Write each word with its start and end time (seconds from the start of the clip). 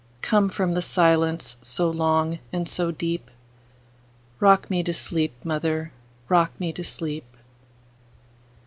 Come 0.23 0.49
from 0.49 0.73
the 0.73 0.81
silence 0.81 1.59
so 1.61 1.87
long 1.87 2.39
and 2.51 2.67
so 2.67 2.89
deep;—Rock 2.89 4.67
me 4.67 4.81
to 4.81 4.95
sleep, 4.95 5.35
mother,—rock 5.45 6.51
me 6.59 6.73
to 6.73 6.83
sleep! 6.83 7.37